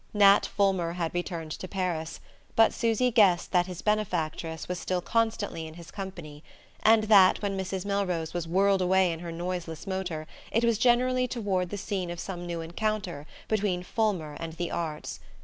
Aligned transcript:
Nat 0.15 0.47
Fulmer 0.47 0.93
had 0.93 1.13
returned 1.13 1.51
to 1.51 1.67
Paris; 1.67 2.19
but 2.55 2.73
Susy 2.73 3.11
guessed 3.11 3.51
that 3.51 3.67
his 3.67 3.83
benefactress 3.83 4.67
was 4.67 4.79
still 4.79 4.99
constantly 4.99 5.67
in 5.67 5.75
his 5.75 5.91
company, 5.91 6.43
and 6.81 7.03
that 7.03 7.39
when 7.43 7.55
Mrs. 7.55 7.85
Melrose 7.85 8.33
was 8.33 8.47
whirled 8.47 8.81
away 8.81 9.11
in 9.11 9.19
her 9.19 9.31
noiseless 9.31 9.85
motor 9.85 10.25
it 10.51 10.63
was 10.65 10.79
generally 10.79 11.27
toward 11.27 11.69
the 11.69 11.77
scene 11.77 12.09
of 12.09 12.19
some 12.19 12.47
new 12.47 12.61
encounter 12.61 13.27
between 13.47 13.83
Fulmer 13.83 14.33
and 14.39 14.53
the 14.53 14.71
arts. 14.71 15.19